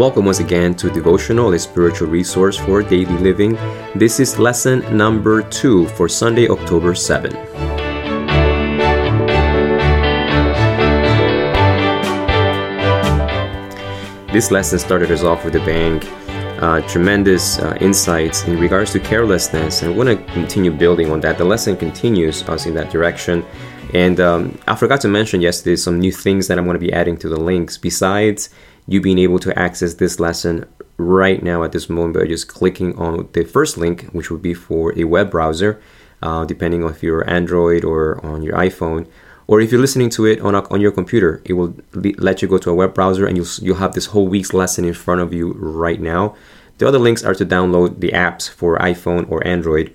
Welcome 0.00 0.24
once 0.24 0.40
again 0.40 0.74
to 0.76 0.88
Devotional, 0.88 1.52
a 1.52 1.58
spiritual 1.58 2.08
resource 2.08 2.56
for 2.56 2.82
daily 2.82 3.18
living. 3.18 3.52
This 3.94 4.18
is 4.18 4.38
lesson 4.38 4.80
number 4.96 5.42
two 5.42 5.88
for 5.88 6.08
Sunday, 6.08 6.48
October 6.48 6.94
7. 6.94 7.30
This 14.32 14.50
lesson 14.50 14.78
started 14.78 15.10
us 15.10 15.22
off 15.22 15.44
with 15.44 15.56
a 15.56 15.62
bang. 15.66 16.02
Uh, 16.62 16.80
tremendous 16.88 17.58
uh, 17.58 17.76
insights 17.82 18.44
in 18.44 18.58
regards 18.58 18.92
to 18.92 19.00
carelessness, 19.00 19.82
and 19.82 19.92
I 19.92 19.96
want 19.98 20.08
to 20.08 20.32
continue 20.32 20.70
building 20.70 21.12
on 21.12 21.20
that. 21.20 21.36
The 21.36 21.44
lesson 21.44 21.76
continues 21.76 22.42
us 22.48 22.64
in 22.64 22.72
that 22.72 22.90
direction. 22.90 23.44
And 23.92 24.18
um, 24.18 24.58
I 24.66 24.76
forgot 24.76 25.02
to 25.02 25.08
mention 25.08 25.42
yesterday 25.42 25.76
some 25.76 25.98
new 25.98 26.12
things 26.12 26.48
that 26.48 26.58
I'm 26.58 26.64
going 26.64 26.74
to 26.74 26.80
be 26.80 26.92
adding 26.92 27.18
to 27.18 27.28
the 27.28 27.38
links. 27.38 27.76
Besides 27.76 28.48
you 28.86 29.00
being 29.00 29.18
able 29.18 29.38
to 29.40 29.56
access 29.58 29.94
this 29.94 30.18
lesson 30.18 30.66
right 30.96 31.42
now 31.42 31.62
at 31.62 31.72
this 31.72 31.88
moment 31.88 32.14
by 32.14 32.26
just 32.26 32.48
clicking 32.48 32.96
on 32.98 33.28
the 33.32 33.44
first 33.44 33.76
link, 33.76 34.04
which 34.12 34.30
would 34.30 34.42
be 34.42 34.54
for 34.54 34.96
a 34.98 35.04
web 35.04 35.30
browser, 35.30 35.80
uh, 36.22 36.44
depending 36.44 36.84
on 36.84 36.90
if 36.90 37.02
you're 37.02 37.28
Android 37.28 37.84
or 37.84 38.24
on 38.24 38.42
your 38.42 38.54
iPhone. 38.54 39.06
Or 39.46 39.60
if 39.60 39.72
you're 39.72 39.80
listening 39.80 40.10
to 40.10 40.26
it 40.26 40.40
on, 40.40 40.54
a, 40.54 40.62
on 40.68 40.80
your 40.80 40.92
computer, 40.92 41.42
it 41.44 41.54
will 41.54 41.74
let 41.92 42.40
you 42.40 42.46
go 42.46 42.58
to 42.58 42.70
a 42.70 42.74
web 42.74 42.94
browser 42.94 43.26
and 43.26 43.36
you'll, 43.36 43.48
you'll 43.60 43.76
have 43.76 43.94
this 43.94 44.06
whole 44.06 44.28
week's 44.28 44.52
lesson 44.52 44.84
in 44.84 44.94
front 44.94 45.20
of 45.20 45.32
you 45.32 45.54
right 45.54 46.00
now. 46.00 46.36
The 46.78 46.86
other 46.86 46.98
links 46.98 47.24
are 47.24 47.34
to 47.34 47.44
download 47.44 48.00
the 48.00 48.10
apps 48.10 48.48
for 48.48 48.78
iPhone 48.78 49.30
or 49.30 49.44
Android. 49.46 49.92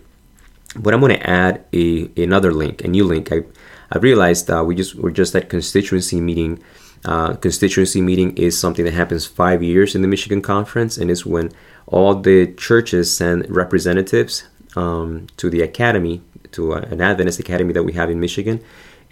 But 0.75 0.93
I'm 0.93 0.99
going 0.99 1.13
to 1.13 1.29
add 1.29 1.63
a 1.73 2.11
another 2.21 2.51
link, 2.51 2.83
a 2.83 2.87
new 2.89 3.05
link. 3.05 3.31
I 3.31 3.43
I 3.91 3.97
realized 3.99 4.49
uh, 4.49 4.63
we 4.65 4.75
just 4.75 4.95
we're 4.95 5.11
just 5.11 5.35
at 5.35 5.49
constituency 5.49 6.19
meeting. 6.19 6.61
Uh, 7.05 7.35
constituency 7.35 8.01
meeting 8.01 8.35
is 8.35 8.59
something 8.59 8.83
that 8.83 8.93
happens 8.93 9.27
five 9.27 9.61
years 9.61 9.93
in 9.93 10.01
the 10.01 10.07
Michigan 10.07 10.41
Conference, 10.41 10.97
and 10.97 11.11
it's 11.11 11.25
when 11.25 11.51
all 11.85 12.15
the 12.15 12.47
churches 12.55 13.15
send 13.15 13.47
representatives 13.47 14.47
um, 14.75 15.27
to 15.37 15.49
the 15.49 15.61
academy, 15.61 16.21
to 16.51 16.73
uh, 16.73 16.79
an 16.89 17.01
Adventist 17.01 17.39
academy 17.39 17.73
that 17.73 17.83
we 17.83 17.93
have 17.93 18.09
in 18.09 18.19
Michigan, 18.19 18.59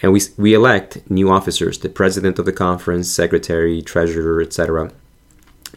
and 0.01 0.11
we 0.11 0.21
we 0.37 0.55
elect 0.55 1.07
new 1.09 1.29
officers, 1.29 1.77
the 1.77 1.89
president 1.89 2.39
of 2.39 2.45
the 2.45 2.51
conference, 2.51 3.11
secretary, 3.11 3.81
treasurer, 3.81 4.41
etc. 4.41 4.91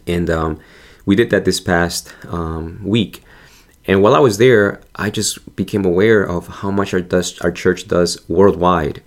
And 0.07 0.29
um, 0.29 0.59
we 1.05 1.15
did 1.15 1.29
that 1.29 1.45
this 1.45 1.59
past 1.59 2.13
um, 2.27 2.81
week. 2.83 3.23
And 3.85 4.01
while 4.01 4.15
I 4.15 4.19
was 4.19 4.37
there, 4.37 4.81
I 4.95 5.09
just 5.09 5.55
became 5.55 5.85
aware 5.85 6.23
of 6.23 6.47
how 6.47 6.71
much 6.71 6.93
our, 6.93 6.99
does, 6.99 7.39
our 7.39 7.51
church 7.51 7.87
does 7.87 8.17
worldwide. 8.27 9.01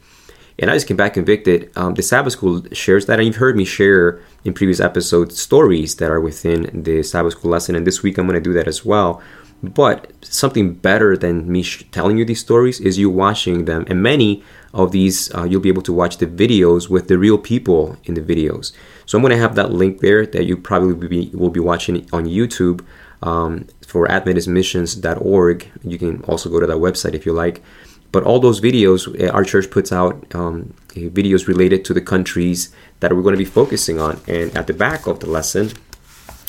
And 0.61 0.71
I 0.71 0.75
just 0.75 0.87
came 0.87 0.97
back 0.97 1.15
convicted. 1.15 1.73
Um, 1.75 1.95
the 1.95 2.03
Sabbath 2.03 2.35
School 2.35 2.63
shares 2.73 3.07
that, 3.07 3.19
and 3.19 3.27
you've 3.27 3.37
heard 3.37 3.57
me 3.57 3.65
share 3.65 4.21
in 4.45 4.53
previous 4.53 4.79
episodes 4.79 5.41
stories 5.41 5.97
that 5.97 6.11
are 6.11 6.21
within 6.21 6.83
the 6.83 7.03
Sabbath 7.03 7.33
School 7.33 7.51
lesson. 7.51 7.75
And 7.75 7.87
this 7.87 8.03
week 8.03 8.19
I'm 8.19 8.27
going 8.27 8.35
to 8.35 8.41
do 8.41 8.53
that 8.53 8.69
as 8.69 8.85
well. 8.85 9.23
But 9.63 10.13
something 10.23 10.75
better 10.75 11.17
than 11.17 11.51
me 11.51 11.63
sh- 11.63 11.85
telling 11.91 12.19
you 12.19 12.25
these 12.25 12.41
stories 12.41 12.81
is 12.81 12.99
you 12.99 13.11
watching 13.11 13.65
them. 13.65 13.85
And 13.89 14.03
many 14.03 14.43
of 14.73 14.93
these, 14.93 15.35
uh, 15.35 15.45
you'll 15.45 15.61
be 15.61 15.69
able 15.69 15.83
to 15.83 15.93
watch 15.93 16.19
the 16.19 16.27
videos 16.27 16.89
with 16.89 17.09
the 17.09 17.19
real 17.19 17.39
people 17.39 17.97
in 18.05 18.15
the 18.15 18.23
videos. 18.23 18.73
So 19.07 19.19
I'm 19.19 19.23
going 19.23 19.33
to 19.33 19.39
have 19.39 19.55
that 19.57 19.73
link 19.73 20.01
there 20.01 20.27
that 20.27 20.45
you 20.45 20.57
probably 20.57 21.09
be, 21.09 21.31
will 21.35 21.51
be 21.51 21.61
watching 21.61 22.07
on 22.13 22.27
YouTube 22.27 22.85
um, 23.23 23.67
for 23.87 24.07
AdventistMissions.org. 24.09 25.71
You 25.83 25.99
can 25.99 26.23
also 26.25 26.49
go 26.49 26.61
to 26.61 26.67
that 26.67 26.77
website 26.77 27.15
if 27.15 27.27
you 27.27 27.33
like. 27.33 27.63
But 28.13 28.25
all 28.25 28.41
those 28.41 28.61
videos, 28.61 29.09
eh, 29.21 29.29
our 29.29 29.45
church 29.45 29.71
puts 29.71 29.93
out 29.93 30.35
um, 30.35 30.75
eh, 30.97 31.09
videos 31.09 31.47
related 31.47 31.85
to 31.87 31.95
the 31.95 32.01
countries 32.01 32.75
that 33.01 33.15
we're 33.15 33.23
going 33.23 33.35
to 33.35 33.39
be 33.39 33.45
focusing 33.45 34.01
on. 34.01 34.21
And 34.27 34.57
at 34.57 34.67
the 34.67 34.73
back 34.73 35.07
of 35.07 35.21
the 35.21 35.27
lesson, 35.27 35.73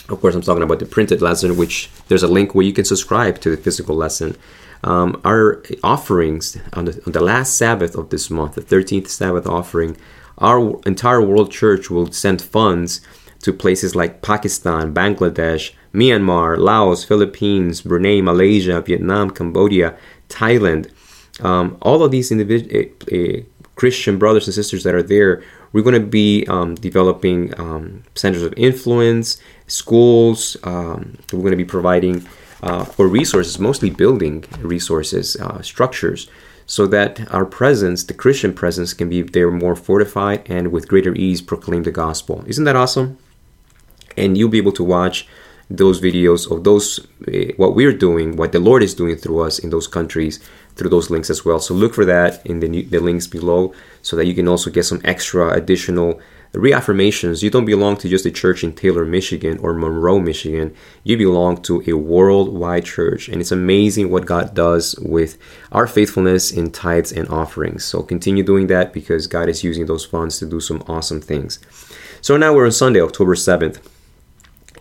of 0.09 0.19
course, 0.19 0.35
I'm 0.35 0.41
talking 0.41 0.63
about 0.63 0.79
the 0.79 0.85
printed 0.85 1.21
lesson, 1.21 1.55
which 1.55 1.89
there's 2.07 2.23
a 2.23 2.27
link 2.27 2.53
where 2.53 2.65
you 2.65 2.73
can 2.73 2.85
subscribe 2.85 3.39
to 3.41 3.49
the 3.49 3.57
physical 3.57 3.95
lesson. 3.95 4.35
Um, 4.83 5.21
our 5.23 5.61
offerings 5.83 6.57
on 6.73 6.85
the, 6.85 7.01
on 7.05 7.11
the 7.11 7.21
last 7.21 7.55
Sabbath 7.55 7.95
of 7.95 8.09
this 8.09 8.29
month, 8.29 8.55
the 8.55 8.61
13th 8.61 9.07
Sabbath 9.07 9.45
offering, 9.45 9.95
our 10.39 10.81
entire 10.85 11.21
world 11.21 11.51
church 11.51 11.89
will 11.89 12.11
send 12.11 12.41
funds 12.41 13.01
to 13.41 13.53
places 13.53 13.95
like 13.95 14.21
Pakistan, 14.21 14.93
Bangladesh, 14.93 15.71
Myanmar, 15.93 16.57
Laos, 16.57 17.03
Philippines, 17.03 17.81
Brunei, 17.81 18.21
Malaysia, 18.21 18.81
Vietnam, 18.81 19.29
Cambodia, 19.29 19.95
Thailand. 20.29 20.89
Um, 21.39 21.77
all 21.81 22.03
of 22.03 22.11
these 22.11 22.31
individual 22.31 22.85
uh, 23.11 23.15
uh, 23.15 23.41
Christian 23.75 24.19
brothers 24.19 24.47
and 24.47 24.53
sisters 24.53 24.83
that 24.83 24.93
are 24.93 25.03
there, 25.03 25.43
we're 25.73 25.83
going 25.83 25.99
to 25.99 26.07
be 26.07 26.45
um, 26.47 26.75
developing 26.75 27.57
um, 27.59 28.03
centers 28.15 28.41
of 28.41 28.53
influence, 28.57 29.41
schools. 29.67 30.57
Um, 30.63 31.17
we're 31.31 31.39
going 31.39 31.51
to 31.51 31.57
be 31.57 31.65
providing 31.65 32.27
uh, 32.61 32.83
for 32.83 33.07
resources, 33.07 33.57
mostly 33.57 33.89
building 33.89 34.45
resources, 34.59 35.35
uh, 35.37 35.61
structures, 35.61 36.29
so 36.65 36.85
that 36.87 37.31
our 37.33 37.45
presence, 37.45 38.03
the 38.03 38.13
Christian 38.13 38.53
presence, 38.53 38.93
can 38.93 39.09
be 39.09 39.21
there 39.21 39.49
more 39.49 39.75
fortified 39.75 40.43
and 40.45 40.71
with 40.71 40.87
greater 40.87 41.13
ease 41.15 41.41
proclaim 41.41 41.83
the 41.83 41.91
gospel. 41.91 42.43
Isn't 42.45 42.65
that 42.65 42.75
awesome? 42.75 43.17
And 44.15 44.37
you'll 44.37 44.49
be 44.49 44.57
able 44.57 44.73
to 44.73 44.83
watch 44.83 45.27
those 45.69 46.01
videos 46.01 46.51
of 46.51 46.63
those 46.63 46.99
uh, 47.27 47.53
what 47.55 47.75
we're 47.75 47.93
doing, 47.93 48.35
what 48.35 48.51
the 48.51 48.59
Lord 48.59 48.83
is 48.83 48.93
doing 48.93 49.15
through 49.15 49.39
us 49.39 49.57
in 49.57 49.69
those 49.69 49.87
countries 49.87 50.39
through 50.81 50.89
those 50.89 51.11
links 51.11 51.29
as 51.29 51.45
well. 51.45 51.59
So 51.59 51.75
look 51.75 51.93
for 51.93 52.05
that 52.05 52.43
in 52.43 52.59
the 52.59 52.81
the 52.85 52.99
links 52.99 53.27
below, 53.27 53.73
so 54.01 54.15
that 54.15 54.25
you 54.25 54.33
can 54.33 54.47
also 54.47 54.71
get 54.71 54.85
some 54.85 54.99
extra 55.03 55.51
additional 55.51 56.19
reaffirmations. 56.53 57.43
You 57.43 57.51
don't 57.51 57.65
belong 57.65 57.97
to 57.97 58.09
just 58.09 58.25
a 58.25 58.31
church 58.31 58.63
in 58.63 58.73
Taylor, 58.73 59.05
Michigan 59.05 59.59
or 59.59 59.73
Monroe, 59.73 60.19
Michigan. 60.19 60.73
You 61.03 61.17
belong 61.17 61.61
to 61.63 61.83
a 61.85 61.93
worldwide 61.93 62.85
church, 62.85 63.29
and 63.29 63.39
it's 63.39 63.51
amazing 63.51 64.09
what 64.09 64.25
God 64.25 64.55
does 64.55 64.95
with 64.99 65.37
our 65.71 65.85
faithfulness 65.85 66.51
in 66.51 66.71
tithes 66.71 67.11
and 67.11 67.29
offerings. 67.29 67.85
So 67.85 68.01
continue 68.01 68.43
doing 68.43 68.67
that 68.67 68.91
because 68.91 69.27
God 69.27 69.47
is 69.49 69.63
using 69.63 69.85
those 69.85 70.03
funds 70.03 70.39
to 70.39 70.45
do 70.49 70.59
some 70.59 70.83
awesome 70.87 71.21
things. 71.21 71.59
So 72.21 72.37
now 72.37 72.55
we're 72.55 72.65
on 72.65 72.71
Sunday, 72.71 73.01
October 73.01 73.35
7th. 73.35 73.77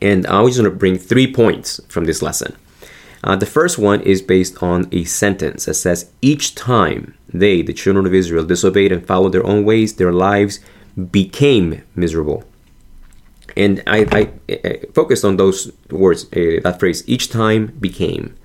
And 0.02 0.26
I 0.26 0.40
was 0.40 0.56
going 0.56 0.70
to 0.70 0.74
bring 0.74 0.96
three 0.96 1.30
points 1.30 1.78
from 1.88 2.06
this 2.06 2.22
lesson. 2.22 2.56
Uh, 3.22 3.36
the 3.36 3.46
first 3.46 3.78
one 3.78 4.00
is 4.02 4.22
based 4.22 4.62
on 4.62 4.88
a 4.92 5.04
sentence 5.04 5.66
that 5.66 5.74
says, 5.74 6.10
Each 6.22 6.54
time 6.54 7.14
they, 7.28 7.62
the 7.62 7.72
children 7.72 8.06
of 8.06 8.14
Israel, 8.14 8.44
disobeyed 8.44 8.92
and 8.92 9.06
followed 9.06 9.32
their 9.32 9.46
own 9.46 9.64
ways, 9.64 9.94
their 9.94 10.12
lives 10.12 10.60
became 11.10 11.82
miserable. 11.94 12.44
And 13.56 13.82
I, 13.86 14.06
I, 14.10 14.30
I 14.64 14.80
focused 14.94 15.24
on 15.24 15.36
those 15.36 15.72
words, 15.90 16.24
uh, 16.32 16.60
that 16.62 16.78
phrase, 16.78 17.02
each 17.06 17.30
time 17.30 17.66
became. 17.78 18.36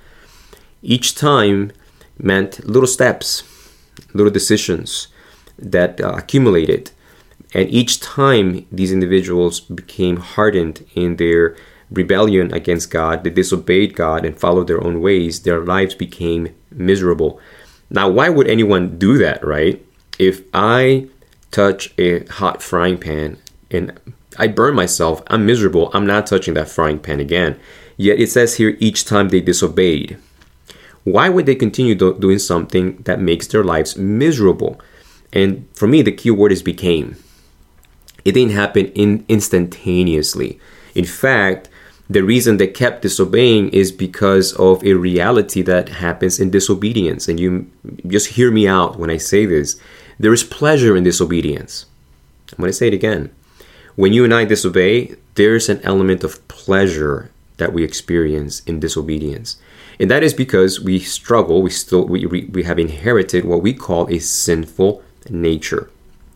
Each 0.81 1.15
time 1.15 1.71
meant 2.17 2.67
little 2.67 2.87
steps, 2.87 3.43
little 4.13 4.31
decisions 4.31 5.07
that 5.57 6.01
uh, 6.01 6.13
accumulated 6.13 6.91
and 7.55 7.69
each 7.69 8.01
time 8.01 8.65
these 8.69 8.91
individuals 8.91 9.61
became 9.61 10.17
hardened 10.17 10.85
in 10.93 11.15
their 11.15 11.55
rebellion 11.95 12.53
against 12.53 12.91
God, 12.91 13.23
they 13.23 13.29
disobeyed 13.29 13.95
God 13.95 14.25
and 14.25 14.39
followed 14.39 14.67
their 14.67 14.83
own 14.83 15.01
ways, 15.01 15.41
their 15.41 15.59
lives 15.59 15.95
became 15.95 16.53
miserable. 16.71 17.39
Now, 17.89 18.09
why 18.09 18.29
would 18.29 18.47
anyone 18.47 18.97
do 18.97 19.17
that, 19.17 19.45
right? 19.45 19.83
If 20.19 20.43
I 20.53 21.07
touch 21.51 21.93
a 21.97 22.25
hot 22.25 22.61
frying 22.61 22.97
pan 22.97 23.37
and 23.71 23.99
I 24.37 24.47
burn 24.47 24.75
myself, 24.75 25.21
I'm 25.27 25.45
miserable. 25.45 25.89
I'm 25.93 26.05
not 26.05 26.27
touching 26.27 26.53
that 26.55 26.69
frying 26.69 26.99
pan 26.99 27.19
again. 27.19 27.59
Yet 27.97 28.19
it 28.19 28.29
says 28.29 28.55
here 28.55 28.75
each 28.79 29.05
time 29.05 29.29
they 29.29 29.41
disobeyed. 29.41 30.17
Why 31.03 31.29
would 31.29 31.45
they 31.45 31.55
continue 31.55 31.95
do- 31.95 32.17
doing 32.19 32.39
something 32.39 32.97
that 33.03 33.21
makes 33.21 33.47
their 33.47 33.63
lives 33.63 33.95
miserable? 33.95 34.81
And 35.31 35.67
for 35.73 35.87
me, 35.87 36.01
the 36.01 36.11
key 36.11 36.31
word 36.31 36.51
is 36.51 36.63
became. 36.63 37.15
It 38.25 38.33
didn't 38.33 38.53
happen 38.53 38.87
in 38.87 39.23
instantaneously. 39.29 40.59
In 40.95 41.05
fact, 41.05 41.69
the 42.09 42.23
reason 42.23 42.57
they 42.57 42.67
kept 42.67 43.01
disobeying 43.01 43.69
is 43.69 43.91
because 43.91 44.53
of 44.53 44.83
a 44.83 44.93
reality 44.93 45.61
that 45.63 45.89
happens 45.89 46.39
in 46.39 46.51
disobedience. 46.51 47.27
And 47.27 47.39
you 47.39 47.69
just 48.07 48.29
hear 48.29 48.51
me 48.51 48.67
out 48.67 48.99
when 48.99 49.09
I 49.09 49.17
say 49.17 49.45
this. 49.45 49.79
There 50.19 50.33
is 50.33 50.43
pleasure 50.43 50.95
in 50.95 51.03
disobedience. 51.03 51.85
I'm 52.51 52.59
going 52.59 52.69
to 52.69 52.73
say 52.73 52.87
it 52.87 52.93
again. 52.93 53.33
When 53.95 54.13
you 54.13 54.23
and 54.23 54.33
I 54.33 54.45
disobey, 54.45 55.15
there's 55.33 55.67
an 55.67 55.81
element 55.81 56.23
of 56.23 56.47
pleasure 56.47 57.31
that 57.57 57.73
we 57.73 57.83
experience 57.83 58.59
in 58.61 58.79
disobedience. 58.79 59.57
And 59.99 60.11
that 60.11 60.23
is 60.23 60.33
because 60.33 60.79
we 60.79 60.99
struggle, 60.99 61.61
we 61.61 61.69
still 61.69 62.05
we, 62.05 62.25
we 62.25 62.63
have 62.63 62.77
inherited 62.77 63.45
what 63.45 63.61
we 63.63 63.73
call 63.73 64.07
a 64.09 64.19
sinful 64.19 65.01
nature. 65.29 65.89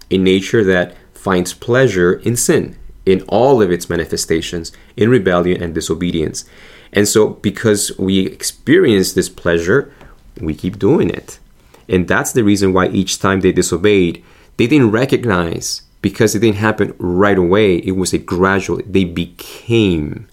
A 0.09 0.17
nature 0.17 0.63
that 0.63 0.95
finds 1.13 1.53
pleasure 1.53 2.13
in 2.13 2.35
sin 2.35 2.77
in 3.09 3.21
all 3.23 3.61
of 3.61 3.71
its 3.71 3.89
manifestations, 3.89 4.71
in 4.95 5.09
rebellion 5.09 5.63
and 5.63 5.73
disobedience. 5.73 6.45
And 6.93 7.07
so, 7.07 7.29
because 7.29 7.91
we 7.97 8.19
experience 8.19 9.13
this 9.13 9.29
pleasure, 9.29 9.91
we 10.39 10.53
keep 10.53 10.77
doing 10.77 11.09
it. 11.09 11.39
And 11.87 12.07
that's 12.07 12.33
the 12.33 12.43
reason 12.43 12.71
why 12.71 12.87
each 12.89 13.17
time 13.17 13.41
they 13.41 13.51
disobeyed, 13.51 14.23
they 14.57 14.67
didn't 14.67 14.91
recognize 14.91 15.81
because 16.03 16.35
it 16.35 16.39
didn't 16.39 16.57
happen 16.57 16.95
right 16.99 17.37
away. 17.37 17.77
It 17.77 17.95
was 17.95 18.13
a 18.13 18.19
gradual, 18.19 18.81
they 18.85 19.05
became. 19.05 20.27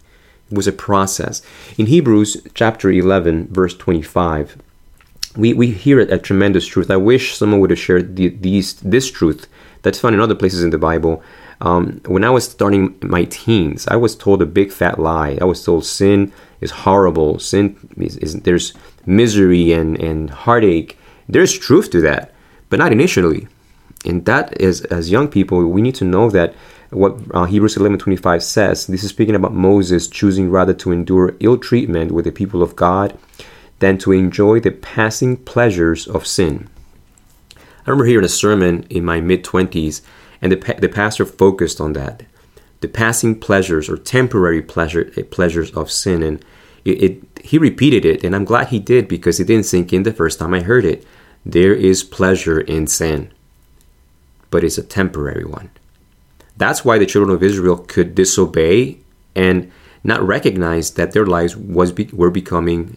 It 0.51 0.57
was 0.57 0.67
a 0.67 0.73
process. 0.73 1.41
In 1.79 1.87
Hebrews 1.87 2.47
chapter 2.55 2.91
11, 2.91 3.49
verse 3.49 3.75
25, 3.75 4.59
we, 5.35 5.55
we 5.55 5.71
hear 5.71 6.01
a 6.01 6.19
tremendous 6.19 6.67
truth. 6.67 6.91
I 6.91 6.97
wish 6.97 7.37
someone 7.37 7.61
would 7.61 7.71
have 7.71 7.79
shared 7.79 8.17
the, 8.17 8.29
these, 8.29 8.75
this 8.81 9.11
truth 9.11 9.49
that's 9.83 9.99
found 9.99 10.15
in 10.15 10.21
other 10.21 10.35
places 10.35 10.63
in 10.63 10.71
the 10.71 10.79
Bible. 10.79 11.23
Um, 11.61 12.01
when 12.07 12.25
I 12.25 12.31
was 12.31 12.49
starting 12.49 12.97
my 13.03 13.25
teens, 13.25 13.87
I 13.89 13.97
was 13.97 14.15
told 14.15 14.43
a 14.43 14.47
big 14.47 14.71
fat 14.71 14.99
lie. 14.99 15.39
I 15.41 15.45
was 15.45 15.65
told 15.65 15.85
sin 15.85 16.33
is 16.61 16.71
horrible. 16.71 17.39
Sin 17.39 17.77
is, 17.97 18.17
is 18.19 18.41
there's 18.43 18.75
misery 19.07 19.73
and, 19.73 19.99
and 20.01 20.31
heartache. 20.31 20.99
There's 21.29 21.57
truth 21.57 21.91
to 21.91 22.01
that, 22.03 22.33
but 22.69 22.79
not 22.79 22.93
initially. 22.93 23.49
And 24.05 24.25
that 24.27 24.61
is, 24.61 24.83
as 24.83 25.11
young 25.11 25.29
people, 25.29 25.67
we 25.67 25.83
need 25.83 25.95
to 25.97 26.05
know 26.05 26.31
that 26.31 26.55
what 26.91 27.19
uh, 27.33 27.45
Hebrews 27.45 27.77
11:25 27.77 28.43
says. 28.43 28.87
This 28.87 29.03
is 29.03 29.11
speaking 29.11 29.35
about 29.35 29.53
Moses 29.53 30.07
choosing 30.09 30.51
rather 30.51 30.75
to 30.75 30.93
endure 30.93 31.35
ill 31.41 31.59
treatment 31.59 32.13
with 32.13 32.25
the 32.25 32.33
people 32.33 32.63
of 32.63 32.77
God 32.77 33.19
than 33.79 33.99
to 33.99 34.13
enjoy 34.13 34.61
the 34.61 34.71
passing 34.71 35.37
pleasures 35.37 36.07
of 36.07 36.27
sin. 36.27 36.69
I 37.55 37.91
remember 37.91 38.07
hearing 38.07 38.25
a 38.25 38.29
sermon 38.29 38.87
in 38.89 39.05
my 39.05 39.21
mid 39.21 39.45
20s, 39.45 40.01
and 40.41 40.53
the, 40.53 40.77
the 40.79 40.89
pastor 40.89 41.25
focused 41.25 41.81
on 41.81 41.93
that 41.95 42.25
the 42.81 42.89
passing 42.89 43.39
pleasures 43.39 43.89
or 43.89 43.97
temporary 43.97 44.63
pleasure, 44.63 45.13
eh, 45.17 45.23
pleasures 45.29 45.71
of 45.73 45.91
sin. 45.91 46.23
And 46.23 46.45
it, 46.85 47.03
it, 47.03 47.41
he 47.43 47.59
repeated 47.59 48.05
it, 48.05 48.23
and 48.23 48.35
I'm 48.35 48.45
glad 48.45 48.69
he 48.69 48.79
did 48.79 49.09
because 49.09 49.41
it 49.41 49.47
didn't 49.47 49.67
sink 49.67 49.93
in 49.93 50.03
the 50.03 50.13
first 50.13 50.39
time 50.39 50.55
I 50.55 50.61
heard 50.61 50.85
it. 50.85 51.05
There 51.45 51.75
is 51.75 52.03
pleasure 52.03 52.61
in 52.61 52.87
sin, 52.87 53.33
but 54.51 54.65
it's 54.65 54.79
a 54.79 54.83
temporary 54.83 55.45
one. 55.45 55.71
That's 56.57 56.85
why 56.85 56.99
the 56.99 57.07
children 57.07 57.35
of 57.35 57.43
Israel 57.43 57.79
could 57.79 58.15
disobey 58.15 58.99
and 59.35 59.71
not 60.03 60.23
recognize 60.23 60.93
that 60.93 61.13
their 61.13 61.27
lives 61.27 61.57
was 61.57 61.93
be, 61.93 62.05
were 62.13 62.31
becoming 62.31 62.97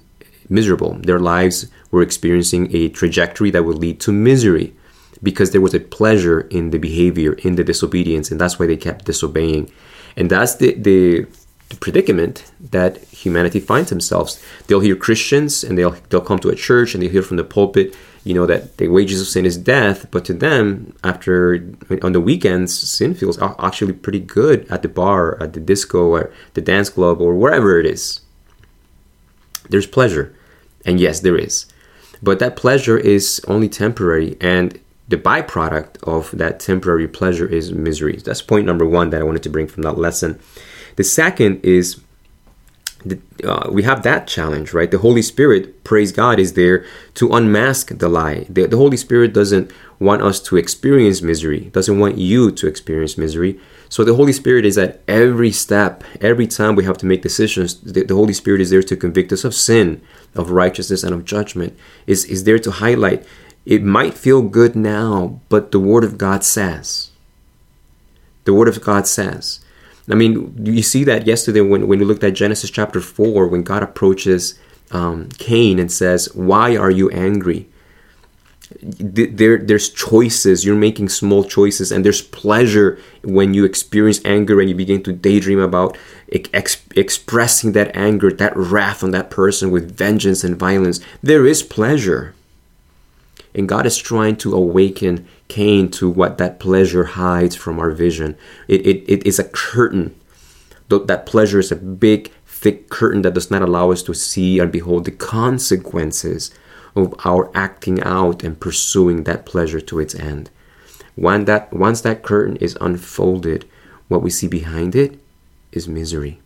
miserable. 0.50 0.94
Their 0.94 1.19
lives 1.19 1.68
were 1.92 2.01
experiencing 2.01 2.74
a 2.75 2.89
trajectory 2.89 3.51
that 3.51 3.65
would 3.65 3.77
lead 3.77 4.00
to 4.01 4.12
misery 4.12 4.74
because 5.21 5.51
there 5.51 5.62
was 5.62 5.74
a 5.74 5.80
pleasure 5.80 6.42
in 6.42 6.71
the 6.71 6.77
behavior, 6.77 7.33
in 7.33 7.56
the 7.56 7.63
disobedience, 7.63 8.31
and 8.31 8.39
that's 8.39 8.60
why 8.60 8.68
they 8.68 8.77
kept 8.77 9.06
disobeying. 9.06 9.71
And 10.16 10.30
that's 10.30 10.56
the, 10.56 10.74
the, 10.74 11.27
the 11.69 11.75
predicament 11.77 12.51
that 12.71 12.98
humanity 13.06 13.60
finds 13.60 13.89
themselves. 13.89 14.44
They'll 14.68 14.80
hear 14.80 14.95
Christians 14.95 15.63
and 15.63 15.77
they'll 15.77 15.95
they'll 16.10 16.21
come 16.21 16.39
to 16.39 16.50
a 16.50 16.56
church 16.56 16.94
and 16.94 17.04
they 17.04 17.10
hear 17.10 17.21
from 17.21 17.38
the 17.38 17.44
pulpit, 17.44 17.95
you 18.24 18.33
know, 18.33 18.45
that 18.45 18.77
the 18.77 18.88
wages 18.88 19.21
of 19.21 19.27
sin 19.27 19.45
is 19.45 19.57
death. 19.57 20.10
But 20.10 20.25
to 20.25 20.33
them, 20.33 20.95
after 21.04 21.63
on 22.01 22.13
the 22.13 22.21
weekends, 22.21 22.77
sin 22.77 23.13
feels 23.13 23.39
actually 23.42 23.94
pretty 23.94 24.19
good 24.19 24.68
at 24.71 24.81
the 24.81 24.89
bar, 24.89 25.42
at 25.42 25.54
the 25.54 25.60
disco, 25.60 26.10
or 26.10 26.33
the 26.54 26.62
dance 26.62 26.89
club, 26.89 27.21
or 27.21 27.36
wherever 27.36 27.80
it 27.80 27.86
is. 27.86 28.21
There's 29.69 29.86
pleasure, 29.86 30.36
and 30.86 31.00
yes, 31.00 31.19
there 31.19 31.38
is. 31.38 31.68
But 32.21 32.39
that 32.39 32.56
pleasure 32.56 32.98
is 32.98 33.42
only 33.48 33.69
temporary, 33.69 34.36
and 34.42 34.80
the 35.09 35.17
byproduct 35.17 36.01
of 36.03 36.31
that 36.31 36.59
temporary 36.59 37.07
pleasure 37.07 37.47
is 37.47 37.73
misery. 37.73 38.17
That's 38.23 38.41
point 38.41 38.65
number 38.65 38.85
one 38.85 39.09
that 39.09 39.21
I 39.21 39.23
wanted 39.23 39.44
to 39.44 39.50
bring 39.50 39.67
from 39.67 39.83
that 39.83 39.97
lesson. 39.97 40.39
The 40.95 41.03
second 41.03 41.65
is 41.65 42.00
uh, 43.44 43.69
we 43.71 43.83
have 43.83 44.03
that 44.03 44.27
challenge, 44.27 44.73
right? 44.73 44.91
The 44.91 44.97
Holy 44.97 45.21
Spirit, 45.21 45.83
praise 45.83 46.11
God, 46.11 46.38
is 46.39 46.53
there 46.53 46.85
to 47.15 47.33
unmask 47.33 47.97
the 47.97 48.09
lie. 48.09 48.45
The, 48.50 48.67
the 48.67 48.77
Holy 48.77 48.97
Spirit 48.97 49.33
doesn't 49.33 49.71
want 50.00 50.21
us 50.21 50.39
to 50.41 50.57
experience 50.57 51.21
misery, 51.21 51.69
doesn't 51.71 51.97
want 51.97 52.17
you 52.17 52.51
to 52.51 52.67
experience 52.67 53.17
misery. 53.17 53.59
So 53.88 54.03
the 54.03 54.15
Holy 54.15 54.33
Spirit 54.33 54.65
is 54.65 54.77
at 54.77 55.01
every 55.07 55.51
step, 55.51 56.03
every 56.21 56.45
time 56.45 56.75
we 56.75 56.83
have 56.83 56.97
to 57.00 57.06
make 57.06 57.21
decisions. 57.21 57.79
The, 57.79 58.03
the 58.03 58.15
Holy 58.15 58.33
Spirit 58.33 58.61
is 58.61 58.69
there 58.69 58.83
to 58.83 58.95
convict 58.95 59.31
us 59.31 59.44
of 59.44 59.56
sin, 59.56 60.01
of 60.35 60.51
righteousness, 60.51 61.03
and 61.03 61.13
of 61.13 61.25
judgment. 61.25 61.77
Is 62.06 62.25
is 62.25 62.44
there 62.44 62.59
to 62.59 62.71
highlight. 62.71 63.25
It 63.69 63.83
might 63.83 64.16
feel 64.16 64.42
good 64.42 64.75
now, 64.75 65.42
but 65.48 65.71
the 65.71 65.80
Word 65.80 66.04
of 66.04 66.18
God 66.18 66.44
says. 66.44 67.12
The 68.45 68.54
Word 68.56 68.68
of 68.68 68.81
God 68.81 69.06
says. 69.06 69.60
I 70.10 70.16
mean, 70.16 70.56
you 70.66 70.81
see 70.81 71.04
that 71.04 71.27
yesterday 71.27 71.62
when, 71.62 71.88
when 71.88 72.00
we 72.00 72.06
looked 72.06 72.24
at 72.24 72.33
Genesis 72.33 72.71
chapter 72.71 73.00
4, 73.00 73.45
when 73.45 73.62
God 73.62 73.83
approaches 73.83 74.57
um, 74.89 75.30
Cain 75.38 75.77
and 75.77 75.92
says, 75.92 76.33
Why 76.33 76.75
are 76.75 76.89
you 76.89 77.12
angry? 77.12 77.69
There, 78.81 79.60
there's 79.60 79.89
choices. 79.89 80.66
You're 80.66 80.75
making 80.75 81.10
small 81.10 81.44
choices, 81.44 81.92
and 81.92 82.04
there's 82.04 82.24
pleasure 82.24 82.98
when 83.24 83.54
you 83.54 83.66
experience 83.66 84.19
anger 84.25 84.60
and 84.60 84.68
you 84.68 84.75
begin 84.75 85.04
to 85.04 85.13
daydream 85.13 85.60
about 85.60 85.95
ex- 86.31 86.81
expressing 86.95 87.74
that 87.74 87.95
anger, 87.95 88.31
that 88.31 88.57
wrath 88.57 89.04
on 89.04 89.12
that 89.12 89.30
person 89.30 89.69
with 89.69 89.95
vengeance 89.95 90.44
and 90.44 90.57
violence. 90.57 91.00
There 91.21 91.45
is 91.45 91.62
pleasure. 91.62 92.33
And 93.56 93.68
God 93.68 93.86
is 93.86 93.98
trying 93.98 94.36
to 94.38 94.54
awaken 94.54 95.28
Cain 95.48 95.90
to 95.92 96.10
what 96.10 96.38
that 96.38 96.60
pleasure 96.60 97.06
hides 97.06 97.56
from 97.56 97.80
our 97.80 97.92
vision. 97.92 98.38
It, 98.68 98.86
it, 98.86 99.12
it 99.12 99.25
is 99.25 99.40
a 99.40 99.44
curtain. 99.44 100.16
That 100.90 101.25
pleasure 101.25 101.60
is 101.60 101.72
a 101.72 101.75
big, 101.75 102.31
thick 102.46 102.90
curtain 102.90 103.22
that 103.24 103.34
does 103.34 103.50
not 103.50 103.62
allow 103.62 103.92
us 103.92 104.04
to 104.04 104.13
see 104.13 104.60
and 104.60 104.72
behold 104.72 105.06
the 105.06 105.12
consequences 105.12 106.51
of 106.96 107.13
our 107.25 107.51
acting 107.56 108.01
out 108.04 108.44
and 108.44 108.60
pursuing 108.60 109.24
that 109.24 109.46
pleasure 109.46 109.81
to 109.81 110.00
its 110.00 110.16
end. 110.16 110.50
When 111.16 111.45
that, 111.45 111.74
once 111.74 112.02
that 112.02 112.24
curtain 112.24 112.56
is 112.57 112.78
unfolded, 112.80 113.68
what 114.07 114.22
we 114.22 114.30
see 114.30 114.48
behind 114.48 114.95
it 114.95 115.19
is 115.72 115.88
misery. 115.88 116.40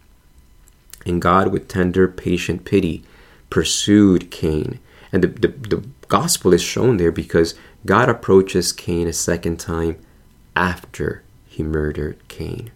And 1.05 1.21
God, 1.21 1.49
with 1.49 1.67
tender, 1.67 2.07
patient 2.07 2.65
pity, 2.65 3.03
pursued 3.49 4.31
Cain. 4.31 4.79
And 5.13 5.23
the, 5.23 5.27
the, 5.27 5.47
the 5.47 5.87
gospel 6.09 6.53
is 6.53 6.61
shown 6.61 6.97
there 6.97 7.11
because 7.11 7.53
God 7.85 8.09
approaches 8.09 8.73
Cain 8.73 9.07
a 9.07 9.13
second 9.13 9.59
time 9.59 9.97
after 10.55 11.23
he 11.45 11.63
murdered 11.63 12.27
Cain. 12.27 12.71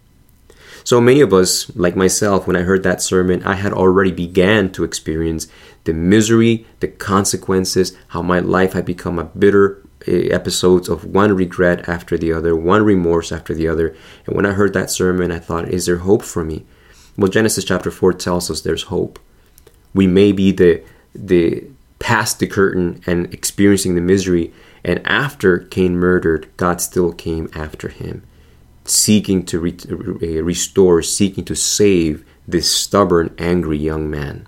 So 0.84 1.00
many 1.00 1.20
of 1.20 1.34
us, 1.34 1.74
like 1.76 1.96
myself, 1.96 2.46
when 2.46 2.56
I 2.56 2.62
heard 2.62 2.82
that 2.84 3.02
sermon, 3.02 3.42
I 3.42 3.54
had 3.54 3.72
already 3.72 4.12
began 4.12 4.70
to 4.72 4.84
experience 4.84 5.48
the 5.84 5.92
misery, 5.92 6.66
the 6.80 6.88
consequences, 6.88 7.96
how 8.08 8.22
my 8.22 8.38
life 8.38 8.72
had 8.72 8.84
become 8.84 9.18
a 9.18 9.24
bitter 9.24 9.82
eh, 10.06 10.28
episodes 10.30 10.88
of 10.88 11.04
one 11.04 11.34
regret 11.34 11.88
after 11.88 12.16
the 12.16 12.32
other, 12.32 12.54
one 12.54 12.84
remorse 12.84 13.32
after 13.32 13.54
the 13.54 13.66
other. 13.68 13.94
And 14.26 14.36
when 14.36 14.46
I 14.46 14.52
heard 14.52 14.72
that 14.74 14.90
sermon, 14.90 15.32
I 15.32 15.40
thought, 15.40 15.68
is 15.68 15.86
there 15.86 15.98
hope 15.98 16.22
for 16.22 16.44
me? 16.44 16.64
Well, 17.16 17.30
Genesis 17.30 17.64
chapter 17.64 17.90
4 17.90 18.12
tells 18.12 18.50
us 18.50 18.60
there's 18.60 18.84
hope. 18.84 19.18
We 19.92 20.06
may 20.06 20.32
be 20.32 20.52
the 20.52 20.84
the 21.14 21.64
past 22.08 22.38
the 22.38 22.46
curtain 22.46 23.02
and 23.06 23.32
experiencing 23.34 23.94
the 23.94 24.00
misery. 24.00 24.50
And 24.82 25.06
after 25.06 25.58
Cain 25.58 25.94
murdered, 25.98 26.48
God 26.56 26.80
still 26.80 27.12
came 27.12 27.50
after 27.54 27.88
him, 27.88 28.22
seeking 28.86 29.44
to 29.44 29.58
re- 29.60 29.76
uh, 29.92 30.42
restore, 30.42 31.02
seeking 31.02 31.44
to 31.44 31.54
save 31.54 32.24
this 32.46 32.72
stubborn, 32.72 33.34
angry 33.36 33.76
young 33.76 34.08
man. 34.08 34.46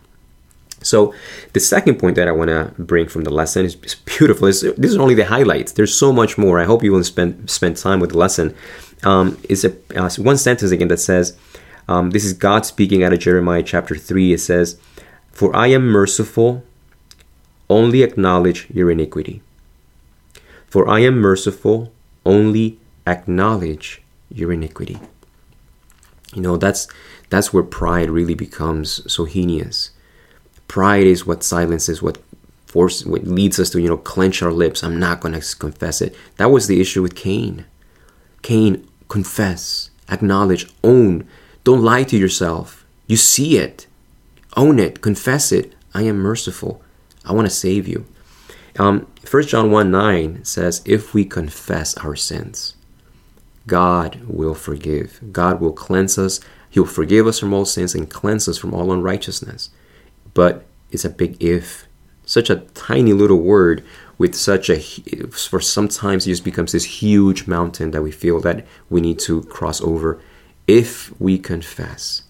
So, 0.83 1.12
the 1.52 1.61
second 1.61 1.99
point 1.99 2.17
that 2.17 2.29
I 2.29 2.33
want 2.33 2.49
to 2.49 2.73
bring 2.79 3.09
from 3.09 3.25
the 3.25 3.31
lesson 3.31 3.67
is, 3.67 3.75
beautiful. 3.76 4.49
It's, 4.49 4.62
this 4.62 4.93
is 4.93 4.97
only 4.97 5.14
the 5.14 5.26
highlights. 5.26 5.73
There's 5.73 5.95
so 5.95 6.14
much 6.14 6.38
more. 6.38 6.59
I 6.59 6.64
hope 6.64 6.83
you 6.83 6.93
will 6.93 7.05
spend 7.05 7.50
spend 7.50 7.76
time 7.76 8.00
with 8.00 8.12
the 8.12 8.19
lesson. 8.19 8.55
Um, 9.02 9.37
is 9.50 9.67
a 9.67 9.73
uh, 9.95 10.09
one 10.17 10.38
sentence 10.38 10.71
again 10.71 10.88
that 10.88 11.00
says, 11.00 11.37
um, 11.88 12.12
"This 12.12 12.25
is 12.25 12.33
God 12.33 12.64
speaking 12.64 13.05
out 13.05 13.12
of 13.12 13.19
Jeremiah 13.19 13.62
chapter 13.62 13.97
three." 13.97 14.33
It 14.33 14.40
says, 14.40 14.81
"For 15.31 15.55
I 15.55 15.67
am 15.67 15.87
merciful 15.88 16.64
only 17.71 18.03
acknowledge 18.03 18.69
your 18.69 18.91
iniquity. 18.91 19.41
For 20.69 20.89
I 20.89 21.00
am 21.00 21.19
merciful, 21.19 21.93
only 22.27 22.79
acknowledge 23.07 24.03
your 24.29 24.53
iniquity. 24.53 24.99
You 26.35 26.43
know, 26.43 26.57
that's 26.57 26.87
that's 27.31 27.53
where 27.53 27.62
pride 27.62 28.11
really 28.11 28.35
becomes 28.35 29.11
so 29.11 29.25
heinous. 29.25 29.91
Pride 30.69 31.07
is 31.07 31.27
what 31.27 31.43
silences, 31.43 32.03
what 32.03 32.19
force, 32.67 33.05
what 33.05 33.25
leads 33.25 33.59
us 33.59 33.71
to, 33.71 33.81
you 33.81 33.89
know, 33.89 33.97
clench 33.97 34.43
our 34.43 34.53
lips. 34.53 34.83
I'm 34.85 34.99
not 34.99 35.21
going 35.21 35.41
to 35.41 35.57
confess 35.57 36.00
it. 36.00 36.15
That 36.37 36.50
was 36.50 36.67
the 36.67 36.81
issue 36.81 37.03
with 37.03 37.17
Cain. 37.17 37.65
Cain, 38.43 38.87
confess, 39.09 39.91
acknowledge, 40.09 40.67
own. 40.85 41.27
Don't 41.65 41.83
lie 41.83 42.05
to 42.05 42.17
yourself. 42.17 42.85
You 43.07 43.17
see 43.17 43.59
it. 43.59 43.87
Own 44.57 44.79
it. 44.79 45.00
Confess 45.00 45.50
it. 45.50 45.75
I 45.93 46.03
am 46.03 46.19
merciful. 46.19 46.83
I 47.30 47.32
want 47.32 47.46
to 47.46 47.54
save 47.54 47.87
you. 47.87 48.06
Um, 48.76 49.06
1 49.30 49.42
John 49.44 49.70
1 49.70 49.88
9 49.88 50.44
says, 50.44 50.82
If 50.84 51.14
we 51.14 51.25
confess 51.25 51.96
our 51.99 52.16
sins, 52.16 52.75
God 53.68 54.20
will 54.26 54.56
forgive. 54.56 55.20
God 55.30 55.60
will 55.60 55.72
cleanse 55.72 56.18
us. 56.18 56.40
He'll 56.70 56.87
forgive 56.87 57.28
us 57.28 57.38
from 57.38 57.52
all 57.54 57.64
sins 57.64 57.94
and 57.94 58.10
cleanse 58.10 58.49
us 58.49 58.58
from 58.58 58.75
all 58.75 58.90
unrighteousness. 58.92 59.70
But 60.34 60.66
it's 60.90 61.04
a 61.04 61.08
big 61.08 61.40
if. 61.40 61.87
Such 62.26 62.50
a 62.50 62.56
tiny 62.75 63.12
little 63.12 63.40
word 63.40 63.84
with 64.18 64.34
such 64.34 64.68
a 64.68 64.80
for 65.30 65.60
sometimes 65.60 66.26
it 66.26 66.30
just 66.30 66.44
becomes 66.44 66.72
this 66.72 66.84
huge 66.84 67.46
mountain 67.46 67.92
that 67.92 68.02
we 68.02 68.10
feel 68.10 68.40
that 68.40 68.66
we 68.90 69.00
need 69.00 69.20
to 69.20 69.42
cross 69.44 69.80
over 69.80 70.20
if 70.66 71.18
we 71.18 71.38
confess 71.38 72.22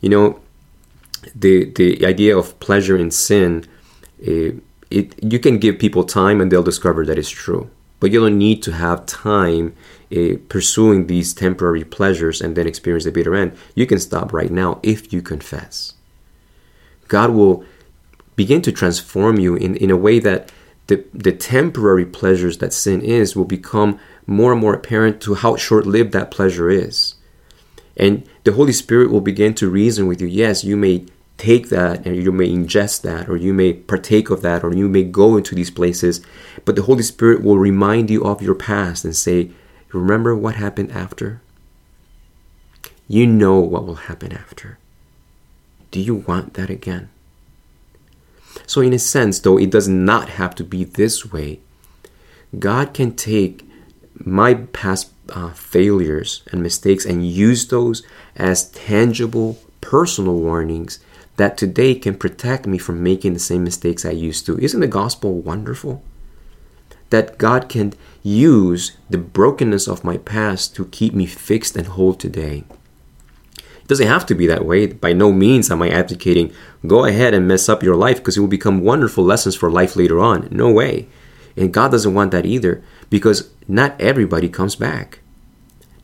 you 0.00 0.08
know 0.08 0.40
the 1.34 1.64
the 1.72 2.06
idea 2.06 2.36
of 2.38 2.58
pleasure 2.60 2.96
in 2.96 3.10
sin 3.10 3.66
it, 4.26 4.62
it 4.90 5.32
you 5.32 5.38
can 5.38 5.58
give 5.58 5.78
people 5.78 6.04
time 6.04 6.40
and 6.40 6.50
they'll 6.50 6.62
discover 6.62 7.04
that 7.06 7.18
it's 7.18 7.30
true 7.30 7.70
but 8.00 8.10
you 8.10 8.20
don't 8.20 8.38
need 8.38 8.62
to 8.62 8.72
have 8.72 9.06
time 9.06 9.74
uh, 10.14 10.36
pursuing 10.48 11.06
these 11.06 11.32
temporary 11.32 11.84
pleasures 11.84 12.40
and 12.40 12.56
then 12.56 12.66
experience 12.66 13.04
the 13.04 13.12
bitter 13.12 13.34
end 13.34 13.56
you 13.74 13.86
can 13.86 13.98
stop 13.98 14.32
right 14.32 14.50
now 14.50 14.78
if 14.82 15.12
you 15.12 15.22
confess 15.22 15.94
god 17.08 17.30
will 17.30 17.64
begin 18.36 18.62
to 18.62 18.72
transform 18.72 19.38
you 19.38 19.56
in, 19.56 19.76
in 19.76 19.90
a 19.90 19.96
way 19.96 20.18
that 20.18 20.50
the, 20.86 21.04
the 21.14 21.32
temporary 21.32 22.04
pleasures 22.04 22.58
that 22.58 22.72
sin 22.72 23.00
is 23.00 23.34
will 23.34 23.44
become 23.44 23.98
more 24.26 24.52
and 24.52 24.60
more 24.60 24.74
apparent 24.74 25.20
to 25.22 25.34
how 25.34 25.56
short 25.56 25.86
lived 25.86 26.12
that 26.12 26.30
pleasure 26.30 26.68
is. 26.68 27.14
And 27.96 28.28
the 28.44 28.52
Holy 28.52 28.72
Spirit 28.72 29.10
will 29.10 29.20
begin 29.20 29.54
to 29.54 29.70
reason 29.70 30.06
with 30.06 30.20
you. 30.20 30.26
Yes, 30.26 30.64
you 30.64 30.76
may 30.76 31.06
take 31.36 31.68
that 31.68 32.06
and 32.06 32.16
you 32.16 32.32
may 32.32 32.48
ingest 32.48 33.02
that, 33.02 33.28
or 33.28 33.36
you 33.36 33.52
may 33.52 33.72
partake 33.72 34.30
of 34.30 34.42
that, 34.42 34.62
or 34.64 34.74
you 34.74 34.88
may 34.88 35.04
go 35.04 35.36
into 35.36 35.54
these 35.54 35.70
places, 35.70 36.20
but 36.64 36.76
the 36.76 36.82
Holy 36.82 37.02
Spirit 37.02 37.42
will 37.42 37.58
remind 37.58 38.10
you 38.10 38.24
of 38.24 38.42
your 38.42 38.54
past 38.54 39.04
and 39.04 39.16
say, 39.16 39.50
Remember 39.92 40.34
what 40.34 40.56
happened 40.56 40.90
after? 40.90 41.40
You 43.06 43.26
know 43.26 43.60
what 43.60 43.86
will 43.86 43.94
happen 43.94 44.32
after. 44.32 44.78
Do 45.90 46.00
you 46.00 46.16
want 46.16 46.54
that 46.54 46.70
again? 46.70 47.10
So, 48.66 48.80
in 48.80 48.92
a 48.92 48.98
sense, 48.98 49.38
though 49.38 49.58
it 49.58 49.70
does 49.70 49.86
not 49.86 50.30
have 50.30 50.54
to 50.56 50.64
be 50.64 50.84
this 50.84 51.30
way, 51.30 51.60
God 52.58 52.94
can 52.94 53.14
take 53.14 53.64
my 54.14 54.54
past 54.54 55.12
uh, 55.28 55.50
failures 55.50 56.42
and 56.50 56.62
mistakes 56.62 57.04
and 57.04 57.26
use 57.26 57.68
those 57.68 58.02
as 58.36 58.70
tangible 58.70 59.58
personal 59.80 60.34
warnings 60.34 60.98
that 61.36 61.56
today 61.56 61.94
can 61.94 62.14
protect 62.14 62.66
me 62.66 62.78
from 62.78 63.02
making 63.02 63.34
the 63.34 63.40
same 63.40 63.64
mistakes 63.64 64.04
I 64.04 64.10
used 64.10 64.46
to. 64.46 64.58
Isn't 64.58 64.80
the 64.80 64.86
gospel 64.86 65.34
wonderful? 65.34 66.02
That 67.10 67.38
God 67.38 67.68
can 67.68 67.92
use 68.22 68.96
the 69.10 69.18
brokenness 69.18 69.88
of 69.88 70.04
my 70.04 70.16
past 70.16 70.74
to 70.76 70.86
keep 70.86 71.14
me 71.14 71.26
fixed 71.26 71.76
and 71.76 71.86
whole 71.86 72.14
today. 72.14 72.64
It 73.58 73.88
doesn't 73.88 74.06
have 74.06 74.24
to 74.26 74.34
be 74.34 74.46
that 74.46 74.64
way. 74.64 74.86
By 74.86 75.12
no 75.12 75.30
means 75.30 75.70
am 75.70 75.82
I 75.82 75.90
advocating 75.90 76.52
go 76.86 77.04
ahead 77.04 77.34
and 77.34 77.46
mess 77.46 77.68
up 77.68 77.82
your 77.82 77.96
life 77.96 78.18
because 78.18 78.36
it 78.36 78.40
will 78.40 78.48
become 78.48 78.80
wonderful 78.80 79.24
lessons 79.24 79.54
for 79.54 79.70
life 79.70 79.96
later 79.96 80.20
on. 80.20 80.48
No 80.50 80.70
way. 80.70 81.06
And 81.56 81.72
God 81.72 81.90
doesn't 81.90 82.14
want 82.14 82.30
that 82.30 82.46
either 82.46 82.82
because 83.10 83.50
not 83.68 84.00
everybody 84.00 84.48
comes 84.48 84.74
back. 84.74 85.20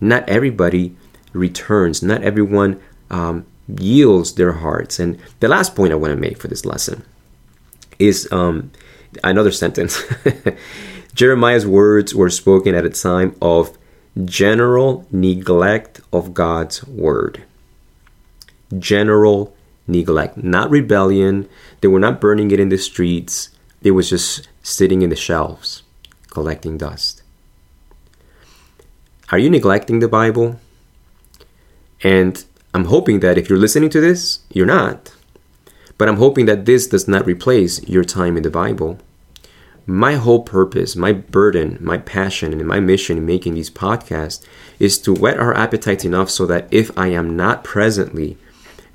Not 0.00 0.28
everybody 0.28 0.94
returns. 1.32 2.02
Not 2.02 2.22
everyone 2.22 2.80
um, 3.10 3.46
yields 3.78 4.34
their 4.34 4.52
hearts. 4.52 4.98
And 4.98 5.18
the 5.40 5.48
last 5.48 5.76
point 5.76 5.92
I 5.92 5.96
want 5.96 6.12
to 6.12 6.20
make 6.20 6.38
for 6.38 6.48
this 6.48 6.64
lesson 6.64 7.04
is 7.98 8.30
um, 8.32 8.70
another 9.22 9.52
sentence. 9.52 10.02
Jeremiah's 11.14 11.66
words 11.66 12.14
were 12.14 12.30
spoken 12.30 12.74
at 12.74 12.86
a 12.86 12.90
time 12.90 13.36
of 13.42 13.76
general 14.24 15.06
neglect 15.10 16.00
of 16.12 16.34
God's 16.34 16.84
word 16.86 17.44
general 18.78 19.54
neglect, 19.86 20.36
not 20.36 20.70
rebellion. 20.70 21.48
They 21.80 21.88
were 21.88 22.00
not 22.00 22.20
burning 22.20 22.50
it 22.50 22.60
in 22.60 22.68
the 22.68 22.78
streets, 22.78 23.50
it 23.82 23.92
was 23.92 24.10
just 24.10 24.48
sitting 24.62 25.02
in 25.02 25.10
the 25.10 25.16
shelves 25.16 25.82
collecting 26.28 26.78
dust. 26.78 27.22
Are 29.32 29.38
you 29.38 29.50
neglecting 29.50 30.00
the 30.00 30.08
Bible? 30.08 30.60
And 32.02 32.44
I'm 32.72 32.84
hoping 32.84 33.20
that 33.20 33.36
if 33.36 33.48
you're 33.48 33.58
listening 33.58 33.90
to 33.90 34.00
this, 34.00 34.40
you're 34.52 34.66
not. 34.66 35.14
But 35.98 36.08
I'm 36.08 36.16
hoping 36.16 36.46
that 36.46 36.66
this 36.66 36.86
does 36.86 37.08
not 37.08 37.26
replace 37.26 37.82
your 37.88 38.04
time 38.04 38.36
in 38.36 38.42
the 38.42 38.50
Bible. 38.50 38.98
My 39.86 40.14
whole 40.14 40.42
purpose, 40.42 40.94
my 40.94 41.12
burden, 41.12 41.78
my 41.80 41.98
passion, 41.98 42.52
and 42.52 42.66
my 42.66 42.78
mission 42.78 43.18
in 43.18 43.26
making 43.26 43.54
these 43.54 43.70
podcasts 43.70 44.44
is 44.78 44.98
to 44.98 45.12
whet 45.12 45.38
our 45.38 45.54
appetites 45.54 46.04
enough 46.04 46.30
so 46.30 46.46
that 46.46 46.68
if 46.70 46.96
I 46.96 47.08
am 47.08 47.36
not 47.36 47.64
presently 47.64 48.38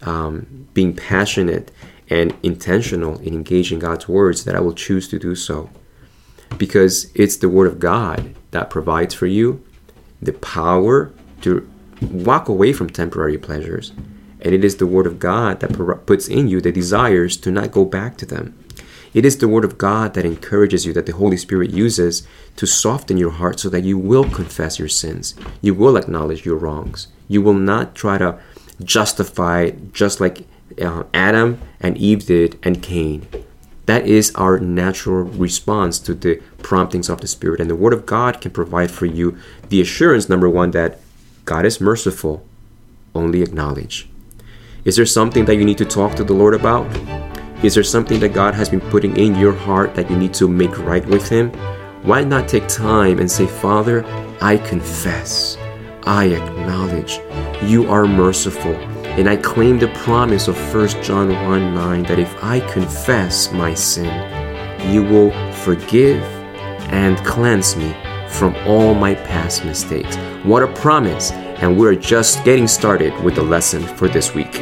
um, 0.03 0.67
being 0.73 0.95
passionate 0.95 1.69
and 2.09 2.33
intentional 2.43 3.19
in 3.19 3.33
engaging 3.33 3.79
God's 3.79 4.07
words, 4.07 4.45
that 4.45 4.55
I 4.55 4.61
will 4.61 4.73
choose 4.73 5.09
to 5.09 5.19
do 5.19 5.35
so. 5.35 5.69
Because 6.57 7.11
it's 7.13 7.37
the 7.37 7.49
Word 7.49 7.67
of 7.67 7.79
God 7.79 8.35
that 8.51 8.69
provides 8.69 9.13
for 9.13 9.25
you 9.27 9.63
the 10.21 10.33
power 10.33 11.11
to 11.41 11.69
walk 12.01 12.49
away 12.49 12.73
from 12.73 12.89
temporary 12.89 13.37
pleasures. 13.37 13.91
And 14.41 14.53
it 14.53 14.63
is 14.63 14.77
the 14.77 14.87
Word 14.87 15.07
of 15.07 15.19
God 15.19 15.59
that 15.61 16.05
puts 16.05 16.27
in 16.27 16.47
you 16.47 16.61
the 16.61 16.71
desires 16.71 17.35
to 17.37 17.51
not 17.51 17.71
go 17.71 17.85
back 17.85 18.17
to 18.17 18.25
them. 18.25 18.57
It 19.13 19.25
is 19.25 19.37
the 19.37 19.47
Word 19.47 19.63
of 19.63 19.77
God 19.77 20.13
that 20.13 20.25
encourages 20.25 20.85
you, 20.85 20.91
that 20.93 21.05
the 21.05 21.13
Holy 21.13 21.37
Spirit 21.37 21.71
uses 21.71 22.27
to 22.57 22.67
soften 22.67 23.17
your 23.17 23.31
heart 23.31 23.59
so 23.59 23.69
that 23.69 23.83
you 23.83 23.97
will 23.97 24.29
confess 24.29 24.77
your 24.77 24.89
sins. 24.89 25.35
You 25.61 25.73
will 25.73 25.95
acknowledge 25.95 26.45
your 26.45 26.57
wrongs. 26.57 27.07
You 27.27 27.41
will 27.41 27.53
not 27.53 27.95
try 27.95 28.17
to 28.17 28.37
justify 28.83 29.71
just 29.93 30.19
like 30.19 30.45
uh, 30.81 31.03
Adam 31.13 31.61
and 31.79 31.97
Eve 31.97 32.25
did 32.25 32.59
and 32.61 32.83
Cain. 32.83 33.25
That 33.85 34.05
is 34.05 34.33
our 34.35 34.59
natural 34.59 35.23
response 35.23 35.97
to 35.99 36.13
the 36.13 36.41
promptings 36.57 37.07
of 37.07 37.21
the 37.21 37.27
Spirit. 37.27 37.61
And 37.61 37.69
the 37.69 37.75
Word 37.75 37.93
of 37.93 38.05
God 38.05 38.41
can 38.41 38.51
provide 38.51 38.91
for 38.91 39.05
you 39.05 39.37
the 39.69 39.79
assurance, 39.79 40.27
number 40.27 40.49
one, 40.49 40.71
that 40.71 40.99
God 41.45 41.63
is 41.63 41.79
merciful. 41.79 42.43
Only 43.13 43.43
acknowledge. 43.43 44.09
Is 44.83 44.95
there 44.95 45.05
something 45.05 45.45
that 45.45 45.55
you 45.55 45.63
need 45.63 45.77
to 45.77 45.85
talk 45.85 46.15
to 46.15 46.23
the 46.23 46.33
Lord 46.33 46.55
about? 46.55 46.87
Is 47.63 47.75
there 47.75 47.83
something 47.83 48.19
that 48.21 48.33
God 48.33 48.55
has 48.55 48.67
been 48.67 48.81
putting 48.81 49.15
in 49.15 49.35
your 49.35 49.53
heart 49.53 49.93
that 49.93 50.09
you 50.09 50.17
need 50.17 50.33
to 50.35 50.47
make 50.47 50.75
right 50.79 51.05
with 51.05 51.29
Him? 51.29 51.51
Why 52.01 52.23
not 52.23 52.47
take 52.47 52.67
time 52.67 53.19
and 53.19 53.29
say, 53.29 53.45
Father, 53.45 54.03
I 54.41 54.57
confess. 54.57 55.55
I 56.03 56.25
acknowledge 56.25 57.19
you 57.61 57.89
are 57.91 58.07
merciful. 58.07 58.73
And 59.15 59.29
I 59.29 59.37
claim 59.37 59.77
the 59.77 59.87
promise 59.89 60.47
of 60.47 60.57
1 60.73 61.03
John 61.03 61.29
1 61.29 61.75
9 61.75 62.03
that 62.03 62.19
if 62.19 62.43
I 62.43 62.59
confess 62.71 63.51
my 63.51 63.75
sin, 63.75 64.11
you 64.91 65.03
will 65.03 65.31
forgive 65.53 66.23
and 66.91 67.17
cleanse 67.19 67.75
me 67.75 67.95
from 68.35 68.55
all 68.67 68.93
my 68.93 69.15
past 69.15 69.65
mistakes. 69.65 70.15
What 70.43 70.63
a 70.63 70.67
promise! 70.67 71.31
And 71.31 71.77
we're 71.77 71.95
just 71.95 72.43
getting 72.43 72.67
started 72.67 73.17
with 73.23 73.35
the 73.35 73.43
lesson 73.43 73.81
for 73.81 74.07
this 74.09 74.35
week. 74.35 74.61